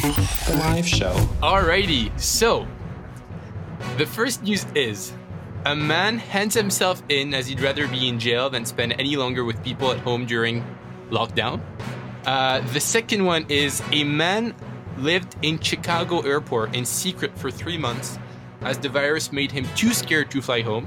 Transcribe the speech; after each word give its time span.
The 0.00 0.56
live 0.58 0.88
show. 0.88 1.12
Alrighty, 1.42 2.18
so 2.18 2.66
the 3.98 4.06
first 4.06 4.42
news 4.42 4.64
is 4.74 5.12
a 5.66 5.76
man 5.76 6.16
hands 6.16 6.54
himself 6.54 7.02
in 7.10 7.34
as 7.34 7.46
he'd 7.46 7.60
rather 7.60 7.86
be 7.86 8.08
in 8.08 8.18
jail 8.18 8.48
than 8.48 8.64
spend 8.64 8.94
any 8.94 9.16
longer 9.16 9.44
with 9.44 9.62
people 9.62 9.92
at 9.92 9.98
home 9.98 10.24
during 10.24 10.64
lockdown. 11.10 11.60
Uh, 12.24 12.60
the 12.72 12.80
second 12.80 13.26
one 13.26 13.44
is 13.50 13.82
a 13.92 14.04
man 14.04 14.54
lived 14.96 15.36
in 15.42 15.60
Chicago 15.60 16.20
airport 16.20 16.74
in 16.74 16.86
secret 16.86 17.36
for 17.36 17.50
three 17.50 17.76
months 17.76 18.18
as 18.62 18.78
the 18.78 18.88
virus 18.88 19.32
made 19.32 19.52
him 19.52 19.66
too 19.76 19.92
scared 19.92 20.30
to 20.30 20.40
fly 20.40 20.62
home. 20.62 20.86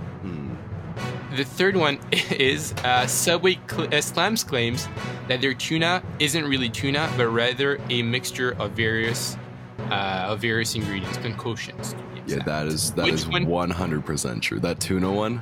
The 1.36 1.44
third 1.44 1.76
one 1.76 2.00
is 2.32 2.74
uh, 2.84 3.08
Subway 3.08 3.58
cl- 3.70 3.94
uh, 3.94 4.02
slams 4.02 4.44
claims 4.44 4.88
that 5.28 5.42
their 5.42 5.54
tuna 5.54 6.04
isn't 6.20 6.46
really 6.46 6.70
tuna, 6.70 7.12
but 7.18 7.28
rather 7.28 7.80
a 7.90 8.04
mixture 8.04 8.52
of 8.60 8.72
various 8.72 9.36
uh, 9.90 10.28
of 10.30 10.40
various 10.40 10.76
ingredients, 10.76 11.18
concoctions. 11.18 11.94
to 11.94 11.98
Yeah, 12.16 12.22
exact. 12.22 12.46
that 12.46 12.68
is 12.68 12.92
that 12.94 13.06
Which 13.06 13.14
is 13.16 13.26
100% 13.26 14.42
true. 14.42 14.60
That 14.60 14.80
tuna 14.80 15.12
one, 15.12 15.42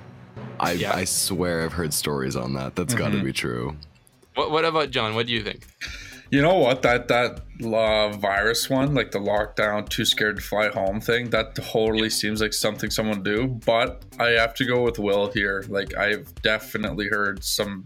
I 0.60 0.72
Yeah. 0.74 0.96
I 0.96 1.04
swear 1.04 1.64
I've 1.64 1.74
heard 1.74 1.94
stories 1.94 2.36
on 2.36 2.54
that. 2.54 2.76
That's 2.76 2.94
got 2.96 3.12
to 3.12 3.22
be 3.24 3.34
true. 3.34 3.76
What, 4.36 4.50
what 4.52 4.64
about 4.64 4.92
John? 4.92 5.14
What 5.16 5.28
do 5.28 5.34
you 5.34 5.44
think? 5.44 5.68
You 6.32 6.42
know 6.42 6.56
what? 6.56 6.82
That 6.82 7.10
that 7.10 7.42
uh, 7.62 8.10
virus 8.18 8.70
one, 8.70 8.94
like 8.96 9.12
the 9.12 9.20
lockdown, 9.20 9.88
too 9.90 10.06
scared 10.06 10.38
to 10.38 10.42
fly 10.42 10.70
home 10.70 11.02
thing, 11.02 11.30
that 11.32 11.56
totally 11.56 12.10
seems 12.10 12.42
like 12.42 12.54
something 12.54 12.90
someone 12.90 13.22
do. 13.22 13.48
But 13.66 14.06
I 14.18 14.30
have 14.30 14.54
to 14.56 14.66
go 14.66 14.82
with 14.82 14.98
Will 14.98 15.30
here. 15.32 15.66
Like 15.68 15.96
I've 15.98 16.34
definitely 16.42 17.08
heard 17.10 17.44
some 17.44 17.84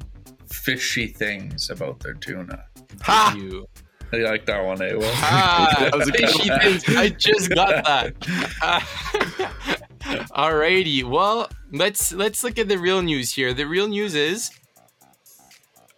fishy 0.51 1.07
things 1.07 1.71
about 1.71 1.99
their 2.01 2.13
tuna. 2.13 2.63
Ha! 3.01 3.33
You. 3.35 3.65
I 4.13 4.17
like 4.17 4.45
that 4.45 4.63
one, 4.63 4.79
eh? 4.81 4.93
Will? 4.93 5.09
Ah, 5.15 5.75
That 5.79 5.95
was 5.97 6.07
a 6.07 6.11
good 6.11 6.29
fishy 6.29 6.49
things. 6.49 6.95
I 6.95 7.09
just 7.09 7.49
got 7.49 7.83
that. 7.85 8.13
Alrighty. 10.37 11.03
Well, 11.03 11.49
let's 11.71 12.13
let's 12.13 12.43
look 12.43 12.59
at 12.59 12.67
the 12.69 12.77
real 12.77 13.01
news 13.01 13.31
here. 13.33 13.53
The 13.55 13.65
real 13.65 13.87
news 13.87 14.13
is 14.13 14.51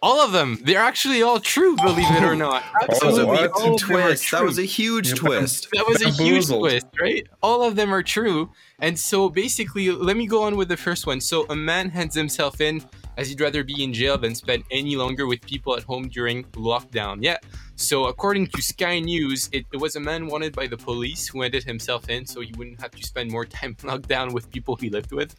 all 0.00 0.20
of 0.20 0.32
them. 0.32 0.58
They're 0.62 0.80
actually 0.80 1.22
all 1.22 1.40
true, 1.40 1.76
believe 1.76 2.10
it 2.10 2.22
or 2.22 2.32
oh. 2.32 2.36
not. 2.36 2.64
Absolutely 2.82 3.24
what? 3.24 3.50
all 3.52 3.74
of 3.74 3.80
them 3.80 3.88
twist. 3.88 4.30
That 4.30 4.44
was 4.44 4.58
a 4.58 4.64
huge 4.64 5.10
You 5.10 5.14
twist. 5.16 5.68
That 5.72 5.86
was 5.86 6.02
a 6.02 6.10
huge 6.10 6.46
twist, 6.46 6.86
right? 7.00 7.26
All 7.42 7.62
of 7.62 7.76
them 7.76 7.92
are 7.92 8.02
true. 8.02 8.50
And 8.80 8.98
so 8.98 9.28
basically, 9.28 9.90
let 9.90 10.16
me 10.16 10.26
go 10.26 10.42
on 10.44 10.56
with 10.56 10.68
the 10.68 10.76
first 10.76 11.06
one. 11.06 11.20
So 11.20 11.46
a 11.50 11.56
man 11.56 11.90
hands 11.90 12.14
himself 12.14 12.60
in 12.60 12.82
as 13.16 13.28
he'd 13.28 13.40
rather 13.40 13.64
be 13.64 13.82
in 13.82 13.92
jail 13.92 14.16
than 14.16 14.34
spend 14.34 14.62
any 14.70 14.94
longer 14.94 15.26
with 15.26 15.40
people 15.42 15.76
at 15.76 15.82
home 15.82 16.08
during 16.08 16.44
lockdown. 16.52 17.18
Yeah. 17.20 17.38
So 17.74 18.06
according 18.06 18.46
to 18.48 18.62
Sky 18.62 19.00
News, 19.00 19.48
it, 19.52 19.66
it 19.72 19.78
was 19.78 19.96
a 19.96 20.00
man 20.00 20.28
wanted 20.28 20.54
by 20.54 20.68
the 20.68 20.76
police 20.76 21.26
who 21.26 21.42
handed 21.42 21.64
himself 21.64 22.08
in 22.08 22.26
so 22.26 22.40
he 22.40 22.52
wouldn't 22.56 22.80
have 22.80 22.92
to 22.92 23.02
spend 23.04 23.32
more 23.32 23.44
time 23.44 23.76
locked 23.82 24.08
down 24.08 24.32
with 24.32 24.48
people 24.50 24.76
he 24.76 24.90
lived 24.90 25.12
with. 25.12 25.34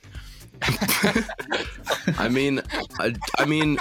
I 2.17 2.27
mean, 2.29 2.61
I, 2.99 3.15
I 3.37 3.45
mean, 3.45 3.77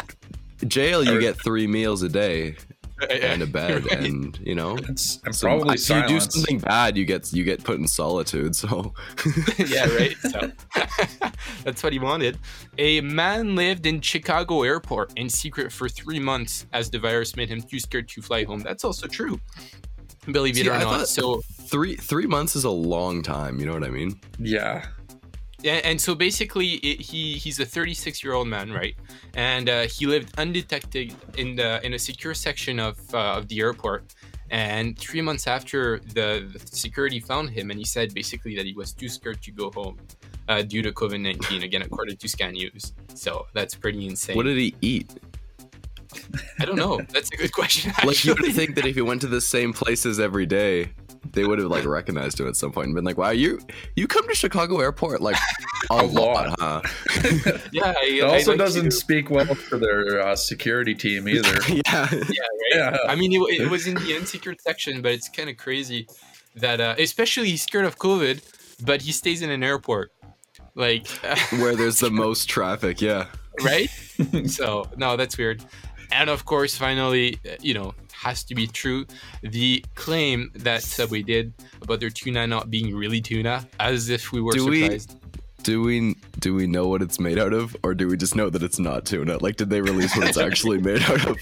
jail 0.67 1.05
you 1.05 1.21
get 1.21 1.41
three 1.43 1.67
meals 1.67 2.03
a 2.03 2.09
day 2.09 2.57
and 3.11 3.43
a 3.43 3.47
bed, 3.47 3.85
Right. 3.85 4.01
and 4.07 4.37
you 4.43 4.57
know. 4.57 4.77
It's, 4.77 5.21
and 5.25 5.33
some- 5.35 5.49
probably 5.61 5.75
if 5.77 5.89
you 5.89 6.07
do 6.09 6.19
something 6.19 6.59
bad, 6.59 6.97
you 6.97 7.05
get 7.05 7.33
you 7.33 7.45
get 7.45 7.63
put 7.63 7.79
in 7.79 7.87
solitude. 7.87 8.57
So 8.57 8.93
yeah, 9.59 9.87
right. 9.95 10.17
So 10.19 10.51
that's 11.65 11.83
what 11.83 11.93
he 11.93 12.01
wanted. 12.01 12.39
A 12.79 13.01
man 13.03 13.55
lived 13.55 13.87
in 13.87 14.01
Chicago 14.01 14.63
airport 14.65 15.13
in 15.17 15.29
secret 15.29 15.71
for 15.73 15.89
three 15.89 16.19
months 16.19 16.67
as 16.73 16.91
the 16.91 16.99
virus 16.99 17.37
made 17.37 17.49
him 17.51 17.63
too 17.63 17.79
scared 17.79 18.09
to 18.09 18.21
fly 18.23 18.43
home. 18.45 18.61
That's 18.61 18.83
also 18.83 19.07
true. 19.07 19.39
Believe 20.33 20.57
it 20.59 20.65
See, 20.65 20.69
or 20.69 20.73
I 20.73 20.83
not. 20.83 21.07
So 21.09 21.41
three 21.69 21.95
three 21.95 22.27
months 22.27 22.57
is 22.57 22.65
a 22.65 22.71
long 22.71 23.23
time. 23.23 23.61
You 23.61 23.67
know 23.67 23.75
what 23.75 23.85
I 23.85 23.91
mean? 23.91 24.19
yeah. 24.41 24.87
And, 25.65 25.85
and 25.85 26.01
so 26.01 26.15
basically, 26.15 26.75
it, 26.75 27.01
he 27.01 27.35
he's 27.35 27.59
a 27.61 27.67
36 27.67 28.23
year 28.23 28.35
old 28.35 28.49
man, 28.49 28.73
right? 28.73 28.95
And 29.35 29.69
uh, 29.69 29.83
he 29.83 30.07
lived 30.07 30.39
undetected 30.39 31.15
in 31.37 31.57
the 31.57 31.85
in 31.85 31.95
a 31.95 31.99
secure 31.99 32.35
section 32.35 32.79
of 32.79 32.99
uh, 33.15 33.35
of 33.35 33.49
the 33.49 33.61
airport. 33.61 34.15
And 34.51 34.99
three 34.99 35.21
months 35.21 35.47
after 35.47 35.99
the, 36.15 36.49
the 36.51 36.59
security 36.75 37.21
found 37.21 37.51
him, 37.51 37.71
and 37.71 37.79
he 37.79 37.85
said 37.85 38.15
basically 38.15 38.57
that 38.57 38.65
he 38.65 38.73
was 38.73 38.95
too 38.95 39.09
scared 39.09 39.43
to 39.43 39.51
go 39.51 39.71
home 39.71 39.99
uh, 40.49 40.63
due 40.63 40.81
to 40.83 40.93
COVID 40.93 41.21
19. 41.21 41.63
Again, 41.69 41.83
according 41.83 42.17
to 42.17 42.29
Sky 42.29 42.51
News. 42.51 42.95
So 43.15 43.47
that's 43.53 43.75
pretty 43.75 44.07
insane. 44.07 44.37
What 44.37 44.45
did 44.45 44.57
he 44.57 44.75
eat? 44.81 45.11
I 46.59 46.65
don't 46.65 46.77
know. 46.77 47.01
That's 47.13 47.31
a 47.33 47.37
good 47.37 47.53
question. 47.53 47.93
Like 48.05 48.25
you 48.25 48.35
would 48.35 48.55
think 48.55 48.75
that 48.77 48.87
if 48.87 48.95
he 48.95 49.03
went 49.03 49.21
to 49.23 49.27
the 49.27 49.41
same 49.41 49.73
places 49.73 50.19
every 50.19 50.47
day, 50.47 50.93
they 51.33 51.45
would 51.45 51.59
have 51.59 51.69
like 51.69 51.85
recognized 51.85 52.41
him 52.41 52.49
at 52.49 52.57
some 52.57 52.73
point 52.73 52.87
and 52.87 52.95
been 52.95 53.05
like, 53.05 53.19
"Wow, 53.19 53.31
you 53.31 53.59
you 53.97 54.07
come 54.07 54.27
to 54.29 54.35
Chicago 54.35 54.81
Airport 54.81 55.21
like 55.21 55.37
a, 55.91 55.95
A 55.95 56.03
lot, 56.07 56.59
lot. 56.59 56.59
huh?" 56.59 56.81
yeah, 57.73 57.95
I, 57.97 58.05
It 58.05 58.25
I 58.25 58.35
also 58.35 58.51
like 58.53 58.59
doesn't 58.59 58.87
to- 58.87 58.91
speak 58.91 59.31
well 59.31 59.55
for 59.55 59.79
their 59.79 60.21
uh, 60.21 60.37
security 60.37 60.95
team 60.95 61.29
either. 61.35 61.57
yeah. 61.69 61.83
yeah, 61.87 62.01
right. 62.11 62.25
yeah. 62.75 62.97
I 63.09 63.15
mean, 63.15 63.33
it, 63.33 63.61
it 63.63 63.71
was 63.71 63.87
in 63.87 63.95
the 63.95 64.17
unsecured 64.17 64.61
section, 64.61 65.03
but 65.03 65.13
it's 65.13 65.29
kind 65.29 65.49
of 65.49 65.57
crazy 65.57 66.07
that, 66.57 66.81
uh, 66.81 66.95
especially 66.99 67.49
he's 67.51 67.63
scared 67.63 67.85
of 67.85 67.99
COVID, 67.99 68.41
but 68.85 69.03
he 69.03 69.13
stays 69.13 69.43
in 69.43 69.51
an 69.51 69.63
airport, 69.63 70.11
like, 70.75 71.07
Where 71.53 71.77
there's 71.77 72.01
the 72.01 72.11
most 72.11 72.49
traffic, 72.49 73.01
yeah. 73.01 73.27
right? 73.63 73.89
so 74.47 74.89
no, 74.97 75.17
that's 75.17 75.37
weird. 75.39 75.65
And 76.13 76.31
of 76.31 76.45
course, 76.45 76.77
finally, 76.77 77.39
uh, 77.47 77.57
you 77.61 77.75
know, 77.75 77.95
has 78.13 78.43
to 78.45 78.55
be 78.55 78.67
true. 78.67 79.07
The 79.43 79.85
claim 79.95 80.51
that 80.55 80.83
Subway 80.83 81.23
did 81.23 81.53
about 81.83 82.01
their 82.01 82.11
tuna 82.11 82.47
not 82.47 82.71
being 82.71 82.95
really 82.95 83.21
tuna, 83.21 83.69
as 83.79 84.09
if 84.09 84.33
we 84.33 84.41
were 84.41 84.53
Do 84.53 84.67
we- 84.69 85.01
Do 85.65 85.83
we 85.83 86.15
do 86.39 86.55
we 86.55 86.67
know 86.69 86.87
what 86.87 87.03
it's 87.03 87.19
made 87.19 87.39
out 87.39 87.53
of, 87.53 87.77
or 87.83 87.93
do 87.93 88.07
we 88.09 88.17
just 88.17 88.37
know 88.37 88.49
that 88.49 88.63
it's 88.63 88.79
not 88.79 89.05
tuna? 89.05 89.39
Like, 89.43 89.57
did 89.57 89.71
they 89.71 89.81
release 89.81 90.17
what 90.17 90.29
it's 90.29 90.39
actually 90.39 90.79
made 90.91 91.03
out 91.03 91.27
of? 91.27 91.37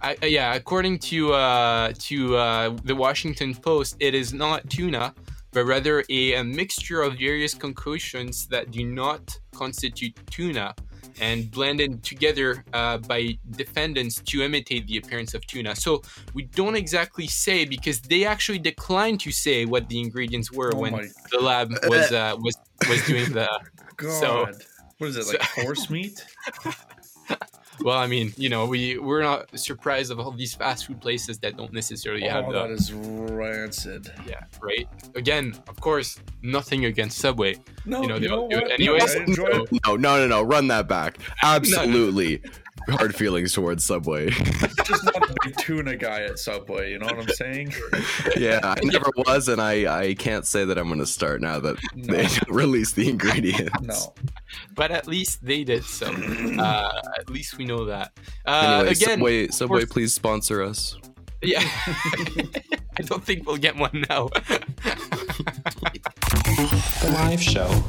I, 0.00 0.16
uh, 0.22 0.26
yeah, 0.26 0.54
according 0.54 0.98
to 1.10 1.32
uh, 1.34 1.92
to 2.08 2.36
uh, 2.36 2.76
the 2.84 2.96
Washington 2.96 3.54
Post, 3.54 3.96
it 4.00 4.14
is 4.14 4.32
not 4.32 4.68
tuna, 4.70 5.14
but 5.52 5.64
rather 5.66 6.02
a, 6.08 6.34
a 6.34 6.42
mixture 6.42 7.02
of 7.02 7.18
various 7.18 7.54
concoctions 7.54 8.46
that 8.48 8.70
do 8.72 8.84
not 8.84 9.38
constitute 9.54 10.14
tuna, 10.30 10.74
and 11.20 11.50
blended 11.50 12.02
together 12.02 12.64
uh, 12.72 12.98
by 12.98 13.38
defendants 13.50 14.20
to 14.22 14.42
imitate 14.42 14.86
the 14.86 14.96
appearance 14.96 15.34
of 15.34 15.46
tuna. 15.46 15.74
So 15.76 16.02
we 16.34 16.44
don't 16.44 16.76
exactly 16.76 17.26
say 17.26 17.64
because 17.64 18.00
they 18.00 18.24
actually 18.24 18.58
declined 18.58 19.20
to 19.20 19.32
say 19.32 19.64
what 19.64 19.88
the 19.88 20.00
ingredients 20.00 20.50
were 20.52 20.72
Oh 20.74 20.78
when 20.78 20.92
my- 20.92 21.08
the 21.30 21.40
lab 21.40 21.70
was 21.88 22.12
uh, 22.12 22.36
was 22.38 22.56
was 22.88 23.04
doing 23.06 23.32
the. 23.32 23.48
God. 23.96 24.20
So- 24.20 24.52
what 24.98 25.08
is 25.08 25.16
it, 25.16 25.26
like 25.26 25.42
horse 25.64 25.90
meat? 25.90 26.24
Well, 27.84 27.98
I 27.98 28.06
mean, 28.06 28.32
you 28.36 28.48
know, 28.48 28.66
we 28.66 28.98
we're 28.98 29.22
not 29.22 29.58
surprised 29.58 30.10
of 30.12 30.20
all 30.20 30.30
these 30.32 30.54
fast 30.54 30.86
food 30.86 31.00
places 31.00 31.38
that 31.40 31.56
don't 31.56 31.72
necessarily 31.72 32.22
have 32.22 32.46
oh, 32.46 32.52
the 32.52 32.58
that 32.62 32.70
is 32.70 32.92
rancid. 32.92 34.10
Yeah, 34.26 34.44
right. 34.60 34.88
Again, 35.14 35.54
of 35.68 35.80
course, 35.80 36.18
nothing 36.42 36.84
against 36.84 37.18
Subway. 37.18 37.56
No, 37.84 38.02
You 38.02 38.08
know, 38.08 38.14
you 38.16 38.20
they'll 38.28 38.48
know 38.48 38.48
do 38.48 38.56
it 38.58 38.62
what? 38.64 38.72
anyways. 38.72 39.14
I 39.16 39.18
enjoy. 39.24 39.64
No, 39.86 39.96
no, 39.96 40.18
no, 40.18 40.26
no. 40.28 40.42
Run 40.42 40.68
that 40.68 40.88
back. 40.88 41.18
Absolutely. 41.42 42.42
Hard 42.88 43.14
feelings 43.14 43.52
towards 43.52 43.84
Subway. 43.84 44.30
just 44.84 45.04
not 45.04 45.30
a 45.30 45.34
big 45.44 45.56
tuna 45.56 45.96
guy 45.96 46.22
at 46.22 46.38
Subway. 46.38 46.90
You 46.92 46.98
know 46.98 47.06
what 47.06 47.18
I'm 47.18 47.28
saying? 47.28 47.72
yeah, 48.36 48.60
I 48.62 48.76
never 48.82 49.10
was, 49.16 49.48
and 49.48 49.60
I, 49.60 50.00
I 50.08 50.14
can't 50.14 50.46
say 50.46 50.64
that 50.64 50.76
I'm 50.78 50.88
going 50.88 50.98
to 50.98 51.06
start 51.06 51.40
now 51.40 51.58
that 51.60 51.76
No. 51.94 52.14
they 52.16 52.28
released 52.52 52.96
the 52.96 53.08
ingredients. 53.08 53.72
No. 53.82 54.14
But 54.74 54.90
at 54.90 55.06
least 55.06 55.44
they 55.44 55.64
did 55.64 55.84
so. 55.84 56.06
Uh, 56.12 57.00
at 57.18 57.30
least 57.30 57.56
we 57.58 57.64
know 57.64 57.84
that. 57.86 58.12
Uh, 58.46 58.50
Anyway, 58.80 58.92
again, 58.92 59.08
Subway, 59.18 59.48
Subway, 59.48 59.80
course- 59.80 59.92
please 59.92 60.14
sponsor 60.14 60.62
us. 60.62 60.96
yeah. 61.42 61.62
I 62.98 63.02
don't 63.04 63.24
think 63.24 63.46
we'll 63.46 63.56
get 63.56 63.74
one 63.76 64.04
now. 64.10 64.28
The 67.00 67.10
live 67.12 67.42
show. 67.42 67.82